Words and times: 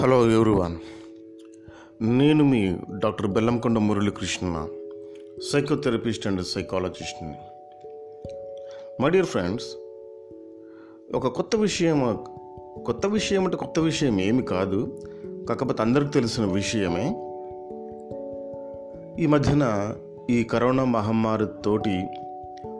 Hello 0.00 0.30
everyone. 0.30 0.76
నేను 2.02 2.44
మీ 2.44 2.76
doctor 2.90 3.26
Bellamkonda 3.26 3.78
Muralikrishna 3.78 4.68
psychotherapist 5.52 6.26
and 6.26 6.46
సైకాలజిస్ట్ని. 6.46 7.34
My 9.02 9.10
dear 9.10 9.26
friends 9.26 9.66
ఒక 11.14 11.26
కొత్త 11.26 11.56
విషయం 11.56 12.18
కొత్త 12.86 13.06
విషయం 13.06 13.44
అంటే 13.44 13.56
కొత్త 13.56 13.78
విషయం 13.78 14.20
ఏమి 14.20 14.42
కాదు 14.42 14.98
కాకపోతే 15.48 15.82
అందరికి 15.82 16.10
తెలిసిన 16.10 16.44
విషయమే. 16.44 17.06
ఈ 19.22 19.26
మధ్యన 19.26 19.94
ఈ 20.30 20.44
కరోనా 20.44 20.84
మహమ్మారి 20.84 21.46
తోటి 21.64 22.02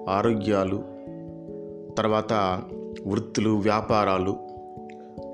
ఆరోగ్యాలు 0.09 0.85
తర్వాత 1.99 2.63
వృత్తులు 3.07 3.51
వ్యాపారాలు 3.51 4.37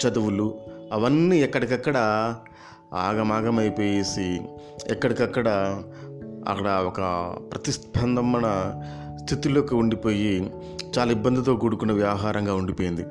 చదువులు 0.06 0.65
అవన్నీ 0.92 1.38
ఎక్కడికక్కడ 1.38 1.96
ఆగమాగమైపోయేసి 2.94 4.40
ఎక్కడికక్కడ 4.86 5.48
అక్కడ 6.48 6.68
ఒక 6.68 7.00
ప్రతిస్పందన 7.52 8.82
స్థితిలోకి 9.24 9.74
ఉండిపోయి 9.74 10.50
చాలా 10.98 11.12
ఇబ్బందితో 11.12 11.56
కూడుకున్న 11.56 11.92
వ్యవహారంగా 11.92 12.54
ఉండిపోయింది. 12.54 13.04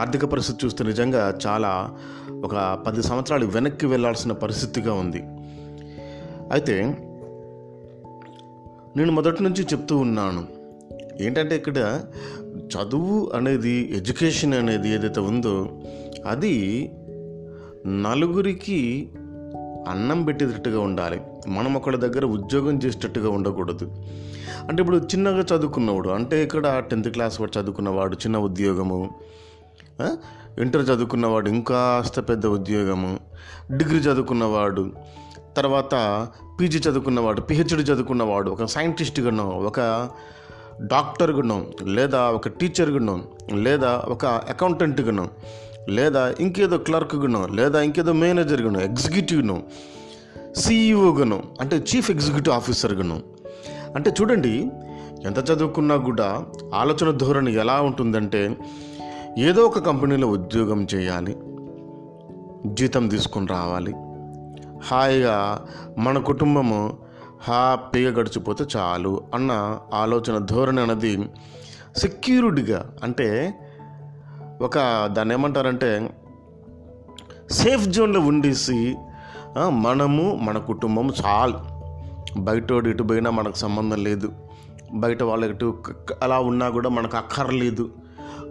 ఆర్థిక 0.00 0.24
పరిస్థితి 0.24 0.66
చూస్తే 0.66 0.84
నిజంగా 0.84 1.38
చాలా 1.46 1.98
ఒక 2.44 2.84
పది 2.86 3.02
సంవత్సరాలు 3.02 3.46
వెనక్కి 3.46 3.86
వెళ్ళాల్సిన 3.86 4.32
పరిస్థితిగా 4.32 4.92
ఉంది. 4.92 5.22
అయితే 6.52 6.82
నేను 8.96 9.12
మొదటి 9.12 9.42
నుంచి 9.42 9.62
చెప్తూ 9.62 9.96
ఉన్నాను 9.96 10.46
ఏంటంటే 11.20 11.56
ఇక్కడ 11.56 12.00
చదువు 12.48 13.30
అనేది 13.34 13.96
ఎడ్యుకేషన్ 13.96 14.54
అనేది 14.54 14.88
ఏదైతే 14.88 15.20
ఉందో 15.20 15.82
అది 16.26 16.84
నలుగురికి 17.86 19.08
అన్నం 19.88 20.24
పెట్టేటట్టుగా 20.24 20.80
ఉండాలి. 20.80 21.20
మనం 21.48 21.74
ఒకళ్ళ 21.74 21.96
దగ్గర 21.96 22.26
ఉద్యోగం 22.26 22.78
చేసేటట్టుగా 22.78 23.30
ఉండకూడదు. 23.30 23.92
అంటే 24.68 24.82
ఇప్పుడు 24.82 24.96
చిన్నగా 24.96 25.40
చదువుకున్నవాడు 25.40 26.08
అంటే 26.08 26.42
ఇక్కడ 26.42 26.78
టెన్త్ 26.78 27.08
క్లాస్ 27.08 27.40
వాడు 27.40 27.60
చదువుకున్నవాడు 27.60 28.14
చిన్న 28.14 28.38
ఉద్యోగము 28.38 29.10
ఇంటర్ 30.58 30.82
చదువుకున్నవాడు 30.82 31.48
ఇంకాస్త 31.48 32.20
పెద్ద 32.20 32.46
ఉద్యోగము 32.46 33.20
డిగ్రీ 33.76 33.98
చదువుకున్నవాడు 33.98 34.92
తర్వాత 35.56 36.28
పీజీ 36.60 36.78
చదువుకున్నవాడు 36.78 37.40
పిహెచ్డి 37.40 37.82
చదువుకున్నవాడు 37.82 38.50
ఒక 38.50 38.64
సైంటిస్ట్ 38.64 39.20
గుణం 39.20 39.48
ఒక 39.48 39.80
డాక్టర్ 40.82 41.30
గుణం 41.30 41.66
లేదా 41.82 42.30
ఒక 42.30 42.48
టీచర్ 42.48 42.90
గుణం 42.90 43.24
లేదా 43.52 44.04
ఒక 44.08 44.26
అకౌంటెంట్ 44.26 45.00
గుణం 45.00 45.28
లేదా 45.88 46.34
ఇంకేదో 46.40 46.78
క్లర్క్ 46.78 47.16
లేదా 47.50 47.80
ఇంకేదో 47.80 48.12
మేనేజర్ 48.12 48.62
గుణం 48.62 48.80
ఎగ్జిక్యూటివ్ 48.80 49.62
సిఇఓ 50.58 51.14
అంటే 51.60 51.76
చీఫ్ 51.76 52.10
ఎగ్జిక్యూటివ్ 52.10 52.54
ఆఫీసర్ 52.54 52.94
అంటే 53.94 54.14
చూడండి 54.20 54.70
ఎంత 55.24 55.50
చదువుకున్నా 55.50 55.96
కూడా 55.96 56.44
ఆలోచన 56.74 57.10
ధోరణి 57.10 57.54
ఎలా 57.54 57.80
ఉంటుందంటే 57.80 58.56
ఏదో 59.38 59.64
ఒక 59.64 59.78
కంపెనీలో 59.78 60.28
ఉద్యోగం 60.28 60.86
చేయాలి 60.94 61.36
జీతం 62.66 63.08
తీసుకొని 63.08 63.46
రావాలి. 63.46 63.94
హాయిగా 64.82 65.66
మన 65.98 66.18
కుటుంబము 66.18 66.98
హ్యాపీగా 67.42 68.10
గడిచిపోతే 68.10 68.64
చాలు 68.76 69.22
అన్న 69.34 69.78
ఆలోచన 69.94 70.38
ధోరణి 70.38 70.80
అనేది 70.80 71.28
సెక్యూరిటీగా 71.96 72.90
అంటే 73.02 73.54
ఒక 74.62 75.06
దాన్ని 75.06 75.34
ఏమంటారంటే 75.34 76.10
సేఫ్ 77.50 77.86
జోన్లో 77.86 78.20
ఉండేసి 78.20 78.96
మనము 79.68 80.38
మన 80.42 80.58
కుటుంబం 80.58 81.10
చాలు. 81.26 81.58
బయటోడు 82.40 82.88
ఇటు 82.88 83.02
పోయినా 83.02 83.30
మనకు 83.30 83.56
సంబంధం 83.56 84.04
లేదు. 84.04 84.32
బయట 84.92 85.22
వాళ్ళ 85.22 85.44
ఇటు 85.44 85.78
అలా 86.22 86.40
ఉన్నా 86.40 86.68
కూడా 86.68 86.88
మనకు 86.88 87.16
అక్కర్లేదు. 87.16 87.90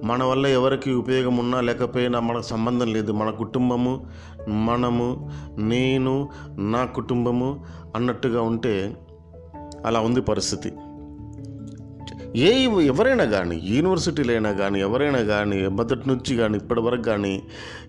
మన 0.03 0.23
వల్ల 0.23 0.47
ఎవరికి 0.47 0.94
ఉపయోగం 0.94 1.38
ఉన్నా 1.38 1.62
లేకపోయినా 1.62 2.19
మనకు 2.19 2.41
సంబంధం 2.41 2.94
లేదు. 2.94 3.12
మన 3.12 3.29
కుటుంబము 3.29 4.06
మనము 4.50 5.31
నేను 5.57 6.29
నా 6.47 6.85
కుటుంబము 6.85 7.66
అన్నట్టుగా 7.96 8.41
ఉంటే 8.41 8.97
అలా 9.85 10.00
ఉంది 10.00 10.22
పరిస్థితి. 10.22 10.72
ఏ 12.36 12.68
ఎవరైనా 12.82 13.26
కానీ 13.26 13.62
యూనివర్సిటీలు 13.64 14.32
అయినా 14.32 14.52
కానీ 14.52 14.80
ఎవరైనా 14.80 15.22
కానీ 15.22 15.68
మొదటి 15.68 16.10
నుంచి 16.10 16.36
కానీ 16.36 16.58
ఇప్పటి 16.58 16.80
వరకు 16.80 17.02
కానీ 17.02 17.44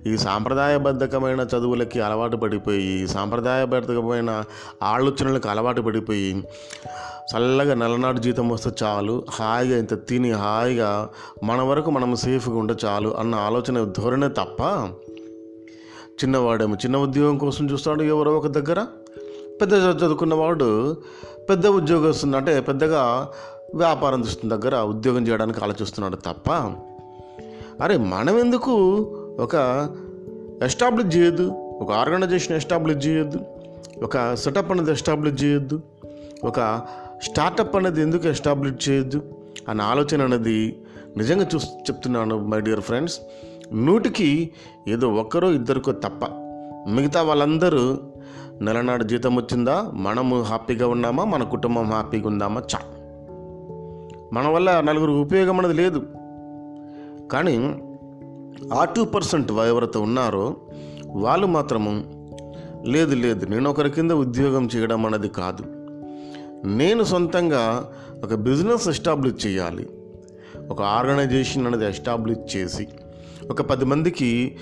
ఈ 0.07 0.17
సాంప్రదాయబద్ధకమైన 0.17 1.41
చదువులకి 1.41 2.01
అలవాటు 2.01 2.37
పడిపోయి 2.37 3.09
సాంప్రదాయబద్ధకమైన 3.09 4.45
ఆలోచనలకు 4.83 5.49
అలవాటు 5.49 5.83
పడిపోయి 5.83 6.45
చల్లగా 7.37 7.75
నెలనాడు 7.75 8.19
జీతం 8.19 8.49
వస్తే 8.49 8.71
చాలు 8.83 9.25
హాయిగా 9.31 9.79
ఇంత 9.79 10.07
తిని 10.07 10.33
హాయిగా 10.33 11.09
మన 11.45 11.63
వరకు 11.63 11.91
మనం 11.91 12.17
సేఫ్గా 12.17 12.59
ఉంటే 12.59 12.75
చాలు 12.85 13.09
అన్న 13.19 13.35
ఆలోచన 13.35 13.93
ధోరణే 13.99 14.29
తప్ప 14.29 14.63
చిన్నవాడేమో 16.25 16.75
చిన్న 16.75 16.97
ఉద్యోగం 16.97 17.39
కోసం 17.39 17.71
చూస్తాడు 17.71 18.03
ఎవరో 18.03 18.33
ఒక 18.33 18.47
దగ్గర. 18.47 18.87
పెద్ద 19.61 19.75
చదువు- 19.75 19.97
చదువుకున్నవాడు 19.97 20.97
పెద్ద 21.51 21.67
ఉద్యోగం 21.67 22.35
అంటే 22.35 22.61
పెద్దగా 22.61 23.29
వ్యాపారం 23.75 24.21
చూస్తున్న 24.21 24.55
దగ్గర 24.55 24.77
ఉద్యోగం 24.77 25.27
చేయడానికి 25.27 25.61
ఆలోచిస్తున్నాడు 25.65 26.17
తప్ప 26.17 26.51
అరే 27.83 27.97
మనం 27.97 28.39
ఎందుకు 28.39 28.73
ఒక 29.41 29.55
ఎస్టాబ్లిష్ 30.63 31.17
చేయొద్దు 31.17 31.51
ఒక 31.81 31.93
ఆర్గనైజేషన్ 31.93 32.57
ఎస్టాబ్లిష్ 32.57 33.07
చేయొద్దు 33.07 33.41
ఒక 34.03 34.35
సెటప్ 34.35 34.71
అనేది 34.71 34.91
ఎస్టాబ్లిష్ 34.91 35.45
చేయొద్దు 35.45 35.83
ఒక 36.45 36.83
స్టార్టప్ 37.23 37.77
అనేది 37.77 38.01
ఎందుకు 38.01 38.29
ఎస్టాబ్లిష్ 38.29 38.89
చేయొద్దు 38.89 39.23
అనే 39.69 39.83
ఆలోచన 39.83 40.23
అనేది 40.23 40.83
నిజంగా 41.17 41.47
చూ 41.55 41.59
చెప్తున్నాను 41.59 42.47
మై 42.47 42.61
డియర్ 42.61 42.81
ఫ్రెండ్స్. 42.81 43.21
నూటికి 43.73 44.51
ఏదో 44.89 45.09
ఒక్కరో 45.09 45.51
ఇద్దరికో 45.51 45.93
తప్ప 45.93 46.27
మిగతా 46.89 47.23
వాళ్ళందరూ 47.23 47.99
నెలనాడు 48.61 49.05
జీతం 49.05 49.37
వచ్చిందా 49.37 49.91
మనము 49.95 50.43
హ్యాపీగా 50.43 50.89
ఉన్నామా 50.89 51.25
మన 51.25 51.43
కుటుంబం 51.43 51.85
హ్యాపీగా 51.85 52.29
ఉందామా? 52.29 52.63
చా 52.75 52.79
మన 54.33 54.49
వల్ల 54.49 54.81
నలుగురు 54.81 55.13
ఉపయోగం 55.13 55.59
అనేది 55.59 55.75
లేదు. 55.75 56.03
కానీ 57.33 57.57
ఆ 58.73 58.85
టూ 58.85 59.05
పర్సెంట్ 59.05 59.53
ఎవరైతే 59.53 59.99
ఉన్నారో 59.99 60.57
వాళ్ళు 61.07 61.47
మాత్రము 61.47 62.19
లేదు 62.87 63.15
లేదు 63.15 63.47
నేను 63.47 63.71
ఒకరి 63.71 63.91
కింద 63.91 64.11
ఉద్యోగం 64.11 64.69
చేయడం 64.77 65.07
అనేది 65.07 65.29
కాదు. 65.29 65.65
నేను 66.67 67.05
సొంతంగా 67.05 67.91
ఒక 68.25 68.35
బిజినెస్ 68.35 68.89
ఎస్టాబ్లిష్ 68.89 69.47
చేయాలి. 69.47 69.89
ఒక 70.71 70.83
ఆర్గనైజేషన్ 70.83 71.67
అనేది 71.67 71.87
ఎస్టాబ్లిష్ 71.87 72.57
చేసి 72.57 72.89
ఒక 73.51 73.63
పది 73.63 73.85
మందికి 73.85 74.57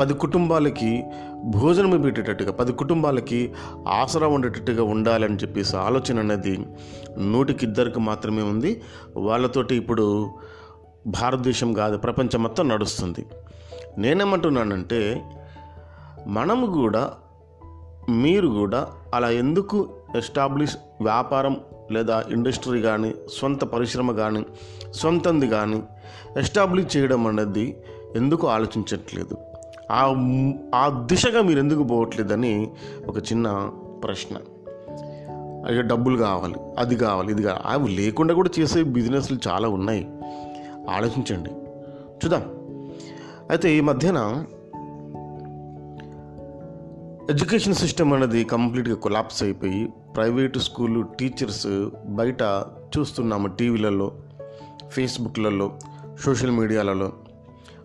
పది 0.00 0.14
కుటుంబాలకి 0.14 1.04
భోజనం 1.44 2.00
పెట్టేటట్టుగా 2.00 2.52
పది 2.52 2.72
కుటుంబాలకి 2.72 3.52
ఆసరా 3.88 4.26
ఉండేటట్టుగా 4.26 4.82
ఉండాలని 4.82 5.36
చెప్పేసి 5.36 5.76
ఆలోచన 5.76 6.18
అనేది 6.18 6.58
నూటికి 7.18 7.66
ఇద్దరికి 7.66 8.00
మాత్రమే 8.00 8.42
ఉంది. 8.42 8.82
వాళ్ళతోటి 9.16 9.74
ఇప్పుడు 9.74 10.30
భారతదేశం 11.06 11.72
కాదు 11.72 11.98
ప్రపంచం 11.98 12.42
మొత్తం 12.42 12.68
నడుస్తుంది. 12.68 13.26
నేనేమంటున్నానంటే 13.98 15.30
మనము 16.26 16.66
కూడా 16.66 17.12
మీరు 18.08 18.48
కూడా 18.48 18.88
అలా 19.14 19.30
ఎందుకు 19.30 19.88
ఎస్టాబ్లిష్ 20.16 20.76
వ్యాపారం 21.02 21.56
లేదా 21.92 22.24
ఇండస్ట్రీ 22.30 22.82
కానీ 22.82 23.14
సొంత 23.32 23.64
పరిశ్రమ 23.64 24.12
కానీ 24.12 24.46
సొంతంది 24.94 25.48
కానీ 25.48 25.82
ఎస్టాబ్లిష్ 26.38 26.96
చేయడం 26.96 27.26
అనేది 27.26 27.82
ఎందుకు 28.16 28.48
ఆలోచించట్లేదు? 28.48 29.55
ఆ 29.92 30.04
ఆ 30.74 31.06
దిశగా 31.10 31.42
మీరు 31.42 31.58
ఎందుకు 31.58 31.82
పోవట్లేదని 31.82 32.70
ఒక 33.08 33.18
చిన్న 33.18 33.70
ప్రశ్న. 34.04 34.36
అయ్యో 35.66 35.82
డబ్బులు 35.82 36.16
కావాలి 36.16 36.54
అది 36.78 36.96
కావాలి 36.96 37.32
ఇది 37.32 37.42
కావాలి. 37.42 37.62
అవి 37.66 37.88
లేకుండా 37.88 38.34
కూడా 38.34 38.50
చేసే 38.60 38.82
బిజినెస్లు 38.82 39.38
చాలా 39.48 39.68
ఉన్నాయి. 39.68 40.08
ఆలోచించండి. 40.90 41.50
చూద్దాం. 42.24 42.42
అయితే 43.50 43.76
ఈ 43.76 43.80
మధ్యన 43.80 44.44
ఎడ్యుకేషన్ 47.30 47.74
సిస్టమ్ 47.74 48.12
అనేది 48.12 48.44
కంప్లీట్గా 48.44 48.94
కొలాప్స్ 48.94 49.42
అయిపోయి 49.42 49.88
ప్రైవేటు 50.16 50.58
స్కూళ్ళు 50.58 51.02
టీచర్స్ 51.02 51.88
బయట 52.06 52.42
చూస్తున్నాము 52.98 53.46
టీవీలలో 53.46 54.12
ఫేస్బుక్లలో 54.88 55.78
సోషల్ 56.24 56.50
మీడియాలలో. 56.50 57.12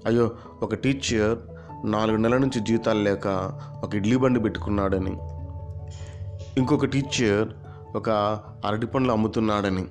అయ్యో 0.06 0.32
ఒక 0.62 0.76
టీచర్ 0.76 1.38
నాలుగు 1.86 2.18
నెలల 2.18 2.38
నుంచి 2.38 2.60
జీతాలు 2.60 3.02
లేక 3.04 3.52
ఒక 3.84 3.96
ఇడ్లీ 3.96 4.16
బండి 4.16 4.40
పెట్టుకున్నాడని. 4.40 5.18
ఇంకొక 6.58 6.86
టీచర్ 6.86 7.50
ఒక 7.96 8.10
అరటి 8.66 8.86
పండ్లు 8.86 9.14
అమ్ముతున్నాడని. 9.14 9.86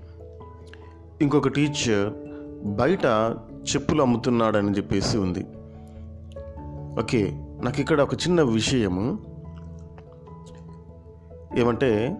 ఇంకొక 1.22 1.48
టీచర్ 1.48 2.12
బయట 2.64 3.04
చెప్పులు 3.44 4.02
అమ్ముతున్నాడని 4.02 4.70
చెప్పేసి 4.70 5.19
ఉంది. 5.19 5.46
ఓకే 7.00 7.31
నాకు 7.64 7.81
ఇక్కడ 7.81 8.00
ఒక 8.00 8.14
చిన్న 8.14 8.43
విషయము. 8.43 9.19
ఏమంటే 11.56 12.16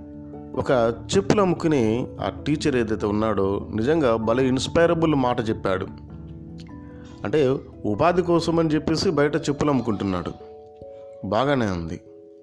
ఒక 0.55 0.95
చెప్పులు 1.17 1.41
అమ్ముకుని 1.41 2.07
ఆ 2.21 2.31
టీచర్ 2.47 2.77
ఏదైతే 2.77 3.07
ఉన్నాడో 3.07 3.69
నిజంగా 3.75 4.17
భలే 4.17 4.49
ఇన్స్పైరబుల్ 4.49 5.15
మాట 5.15 5.49
చెప్పాడు. 5.49 5.87
అంటే 7.25 7.57
ఉపాధి 7.85 8.23
కోసం 8.23 8.59
అని 8.59 8.69
చెప్పేసి 8.69 9.11
బయట 9.11 9.37
చెప్పులు 9.37 9.71
అమ్ముకుంటున్నాడు 9.71 10.33
బాగానే 11.25 11.67
ఉంది. 11.67 12.01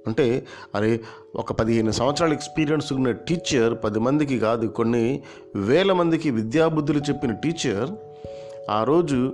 అంటే 0.08 0.46
అరే 0.76 1.00
ఒక 1.36 1.52
పదిహేను 1.52 1.92
సంవత్సరాల 1.92 2.34
ఎక్స్పీరియన్స్ 2.34 2.94
ఉన్న 2.94 3.12
టీచర్ 3.12 3.84
పది 3.84 4.00
మందికి 4.00 4.40
కాదు 4.40 4.68
కొన్ని 4.68 5.24
వేల 5.56 5.94
మందికి 5.94 6.32
విద్యాబుద్ధులు 6.32 7.00
చెప్పిన 7.00 7.32
టీచర్ 7.32 7.90
ఆ 8.70 8.84
రోజు 8.84 9.34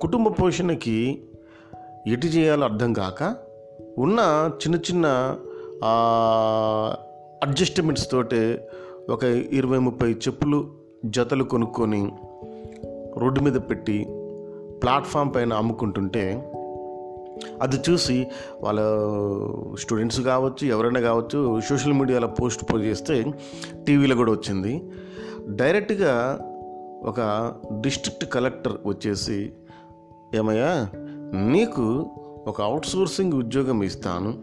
కుటుంబ 0.00 0.28
పోషణకి 0.28 1.22
ఎటు 2.06 2.26
చేయాలో 2.26 2.64
అర్థం 2.64 2.92
కాక 2.92 3.36
ఉన్న 3.98 4.50
చిన్న 4.56 4.76
చిన్న 4.76 5.06
అడ్జస్ట్మెంట్స్ 7.42 8.10
తోటే 8.10 8.68
ఒక 9.10 9.24
ఇరవై 9.24 9.78
ముప్పై 9.78 10.12
చెప్పులు 10.12 10.70
జతలు 11.04 11.44
కొనుక్కొని 11.44 12.12
రోడ్డు 13.16 13.40
మీద 13.40 13.52
పెట్టి 13.52 14.06
ప్లాట్ఫామ్ 14.82 15.34
పైన 15.34 15.52
అమ్ముకుంటుంటే 15.52 16.52
అది 17.62 17.76
చూసి 17.90 18.26
వాళ్ళ 18.60 18.80
స్టూడెంట్స్ 19.76 20.20
కావచ్చు 20.20 20.66
ఎవరైనా 20.66 21.00
కావచ్చు 21.00 21.60
సోషల్ 21.60 21.92
మీడియాలో 21.92 22.26
పోస్ట్ 22.26 22.62
పోస్ట్ 22.62 22.86
చేస్తే 22.86 23.24
టీవీలో 23.86 24.16
కూడా 24.16 24.32
వచ్చింది. 24.32 24.82
డైరెక్ట్గా 25.48 26.38
ఒక 27.04 27.20
డిస్ట్రిక్ట్ 27.80 28.34
కలెక్టర్ 28.34 28.72
వచ్చేసి 28.86 29.52
ఏమయ్యా 30.34 30.88
నీకు 31.34 32.10
ఒక 32.46 32.62
అవుట్సోర్సింగ్ 32.62 33.32
ఉద్యోగం 33.32 33.82
ఇస్తాను 33.82 34.34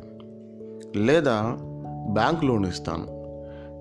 లేదా 0.98 1.58
బ్యాంక్ 2.10 2.44
లోన్ 2.44 2.66
ఇస్తాను. 2.66 3.06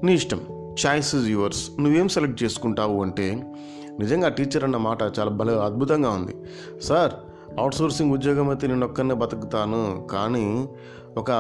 నీ 0.06 0.14
ఇష్టం 0.14 0.40
చాయిస్ 0.86 1.14
ఇస్ 1.14 1.26
యువర్స్. 1.26 1.70
నువ్వేం 1.80 2.08
సెలెక్ట్ 2.08 2.44
చేసుకుంటావు 2.44 3.02
అంటే 3.02 3.54
నిజంగా 4.00 4.28
టీచర్ 4.28 4.64
అన్న 4.64 4.76
మాట 4.76 5.02
చాలా 5.02 5.30
భలే 5.30 5.54
అద్భుతంగా 5.54 6.10
ఉంది. 6.10 6.36
సార్ 6.82 7.12
అవుట్సోర్సింగ్ 7.58 8.12
ఉద్యోగం 8.12 8.48
అయితే 8.48 8.66
నేను 8.66 8.86
ఒక్కనే 8.86 9.14
బతుకుతాను 9.14 10.06
కానీ 10.10 10.68
ఒక 11.16 11.30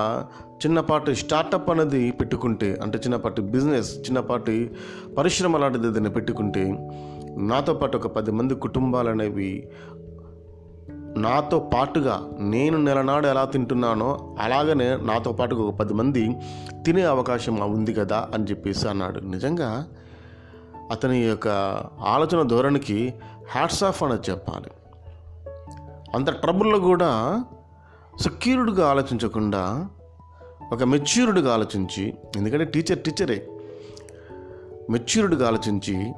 చిన్నపాటి 0.66 1.14
స్టార్టప్ 1.14 1.70
అనేది 1.70 2.10
పెట్టుకుంటే 2.10 2.78
అంటే 2.82 2.98
చిన్నపాటి 2.98 3.42
బిజినెస్ 3.42 3.98
చిన్నపాటి 3.98 4.70
పరిశ్రమ 5.18 5.56
లాంటిది 5.56 5.86
ఏదైనా 5.86 6.10
పెట్టుకుంటే 6.10 6.64
నాతో 7.36 7.74
పాటు 7.74 7.96
ఒక 7.96 8.06
పది 8.06 8.30
మంది 8.30 8.54
కుటుంబాలు 8.54 9.10
అనేవి 9.10 9.68
నాతో 11.16 11.70
పాటుగా 11.74 12.30
నేను 12.40 12.78
నెలనాడు 12.78 13.26
ఎలా 13.26 13.44
తింటున్నానో 13.44 14.36
అలాగనే 14.40 14.96
నాతో 14.96 15.32
పాటుగా 15.32 15.62
ఒక 15.62 15.74
పది 15.74 15.94
మంది 15.94 16.36
తినే 16.84 17.02
అవకాశం 17.02 17.56
ఉంది 17.60 17.94
కదా 17.94 18.28
అని 18.34 18.44
చెప్పేసి 18.44 18.88
అన్నాడు. 18.88 19.20
నిజంగా 19.20 19.86
అతని 20.90 21.18
యొక్క 21.18 21.48
ఆలోచన 22.00 22.42
ధోరణికి 22.42 23.14
హ్యాట్స్ 23.50 23.84
ఆఫ్ 23.84 24.02
అనేది 24.02 24.30
చెప్పాలి. 24.30 24.70
అంత 26.14 26.30
ట్రబుల్లో 26.30 26.78
కూడా 26.78 27.44
సెక్యూర్డ్గా 28.22 28.90
ఆలోచించకుండా 28.90 29.88
ఒక 30.72 30.82
మెచ్యూర్డ్గా 30.82 31.54
ఆలోచించి 31.54 32.14
ఎందుకంటే 32.36 32.64
టీచర్ 32.64 32.98
టీచరే 32.98 33.48
మెచ్యూర్డ్గా 34.90 35.46
ఆలోచించి 35.46 36.12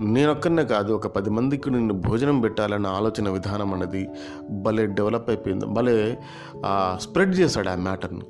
నేనొక్కనే 0.00 0.64
కాదు 0.64 0.92
ఒక 0.92 1.06
పది 1.06 1.30
మందికి 1.30 1.70
నేను 1.70 1.94
భోజనం 1.94 2.40
పెట్టాలన్న 2.40 2.86
ఆలోచన 2.86 3.28
విధానం 3.28 3.74
అనేది 3.74 4.08
భలే 4.50 4.86
డెవలప్ 4.86 5.30
అయిపోయింది 5.30 5.66
భలే 5.66 6.18
స్ప్రెడ్ 6.96 7.34
చేశాడు 7.34 7.68
ఆ 7.68 7.74
మ్యాటర్ని 7.74 8.22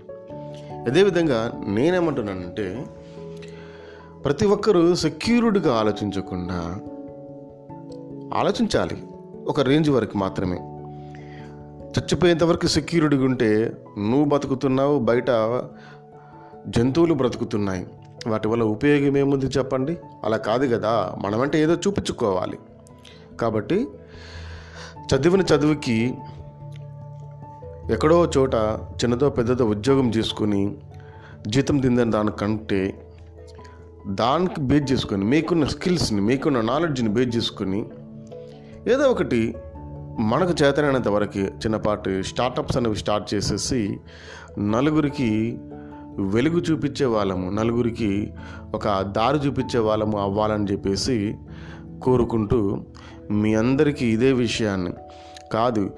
అదేవిధంగా 0.86 1.52
నేనేమంటున్నానంటే 1.66 2.86
ప్రతి 4.24 4.46
ఒక్కరూ 4.46 4.94
సెక్యూర్డ్గా 4.94 5.74
ఆలోచించకుండా 5.74 6.80
ఆలోచించాలి. 8.34 9.02
ఒక 9.46 9.60
రేంజ్ 9.60 9.90
వరకు 9.90 10.18
మాత్రమే. 10.18 10.56
చచ్చిపోయేంత 11.98 12.44
వరకు 12.44 12.66
సెక్యూరిటీగా 12.66 13.24
ఉంటే 13.24 13.72
నువ్వు 13.98 14.24
బతుకుతున్నావు 14.24 14.98
బయట 14.98 15.30
జంతువులు 16.68 17.14
బ్రతుకుతున్నాయి. 17.14 17.86
వాటి 18.26 18.48
వల్ల 18.48 18.62
ఉపయోగం 18.62 19.16
ఏముంది 19.16 19.46
చెప్పండి? 19.46 19.96
అలా 20.24 20.36
కాదు 20.36 20.76
కదా 20.76 21.14
మనమంటే 21.20 21.62
ఏదో 21.62 21.74
చూపించుకోవాలి. 21.74 22.58
కాబట్టి 23.40 23.88
చదివిన 25.14 25.40
చదువుకి 25.40 26.14
ఎక్కడో 27.90 28.30
చోట 28.38 28.54
చిన్నదో 29.04 29.30
పెద్దదో 29.30 29.64
ఉద్యోగం 29.64 30.10
చేసుకుని 30.10 30.74
జీతం 31.48 31.78
తిందని 31.78 32.10
దానికంటే 32.10 33.03
దానికి 34.06 34.60
బేస్ 34.60 34.92
చేసుకొని 34.92 35.24
మీకున్న 35.24 35.64
స్కిల్స్ని 35.64 36.20
మీకున్న 36.20 36.60
నాలెడ్జ్ని 36.60 37.08
బేస్ 37.08 37.36
చేసుకొని 37.36 37.84
ఏదో 38.88 39.10
ఒకటి 39.10 39.54
మనకు 40.18 40.64
చేతనైనంత 40.64 41.08
వరకు 41.08 41.38
చిన్నపాటి 41.38 42.24
స్టార్టప్స్ 42.24 42.76
అనేవి 42.76 42.96
స్టార్ట్ 42.96 43.34
చేసేసి 43.34 43.96
నలుగురికి 44.58 45.58
వెలుగు 46.18 46.58
చూపించే 46.58 47.06
వాళ్ళము 47.06 47.50
నలుగురికి 47.50 48.32
ఒక 48.74 49.00
దారి 49.00 49.38
చూపించే 49.38 49.80
వాళ్ళము 49.80 50.18
అవ్వాలని 50.18 50.72
చెప్పేసి 50.72 51.34
కోరుకుంటూ 52.02 52.80
మీ 53.30 53.54
అందరికీ 53.54 54.06
ఇదే 54.06 54.32
విషయాన్ని. 54.32 54.92
కాదు 55.52 55.90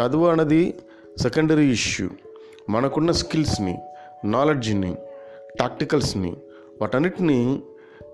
చదువు 0.00 0.26
అనేది 0.26 0.74
సెకండరీ 1.22 1.66
ఇష్యూ 1.66 2.10
మనకున్న 2.70 3.10
స్కిల్స్ని 3.10 3.78
నాలెడ్జ్ని 4.24 4.94
టాక్టికల్స్ని 5.60 6.36
వాటన్నిటిని 6.80 7.62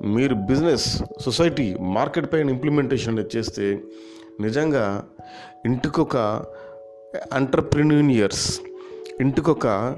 మీరు 0.04 0.34
బిజినెస్ 0.34 1.02
సొసైటీ 1.20 1.76
మార్కెట్ 1.80 2.32
పైన 2.32 2.50
ఇంప్లిమెంటేషన్ 2.50 3.14
అనేది 3.14 3.38
చేస్తే 3.38 3.80
నిజంగా 4.40 5.04
ఇంటికొక 5.66 6.44
ఎంటర్ప్రిన్యూనియర్స్ 7.36 8.60
ఇంటికొక 9.20 9.96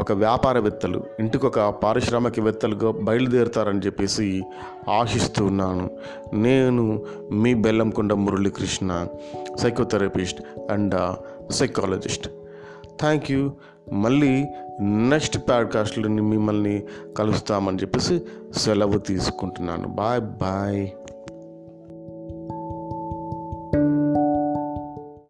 ఒక 0.00 0.12
వ్యాపారవేత్తలు 0.12 1.04
ఇంటికొక 1.20 1.60
పారిశ్రామికవేత్తలుగా 1.60 2.90
బయలుదేరుతారని 2.90 3.80
చెప్పేసి 3.80 4.42
ఆశిస్తున్నాను. 4.88 5.90
నేను 6.34 7.04
మీ 7.32 7.54
Bellamkonda 7.54 8.12
Muralikrishna 8.12 9.06
psychotherapist 9.58 10.42
and 10.70 11.16
psychologist 11.52 12.28
thank 13.00 13.30
you 13.30 13.50
మళ్ళీ 13.94 14.46
నెక్స్ట్ 14.80 15.38
పాడ్కాస్ట్లో 15.48 16.08
మిమ్మల్ని 16.08 16.82
కలుస్తామని 17.16 17.78
చెప్పేసి 17.78 18.22
సెలవు 18.56 18.98
తీసుకుంటున్నాను. 18.98 19.88
Bye 19.88 20.20
bye. 20.20 20.90